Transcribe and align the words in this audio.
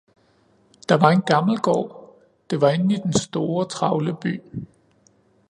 Der 0.89 0.95
var 0.97 1.09
en 1.09 1.21
gammel 1.21 1.57
gård, 1.59 2.15
det 2.49 2.61
var 2.61 2.69
inde 2.69 2.95
i 2.95 2.97
den 2.97 3.13
store, 3.13 3.65
travle 3.67 4.15
by 4.21 4.41